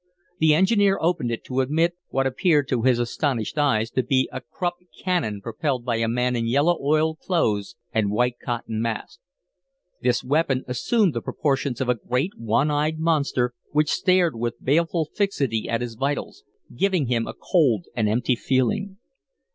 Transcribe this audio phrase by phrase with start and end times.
[0.39, 4.41] The engineer opened it to admit what appeared to his astonished eyes to be a
[4.41, 9.19] Krupp cannon propelled by a man in yellow oiled clothes and white cotton mask.
[10.01, 15.07] This weapon assumed the proportions of a great, one eyed monster, which stared with baleful
[15.13, 16.43] fixity at his vitals,
[16.75, 18.97] giving him a cold and empty feeling.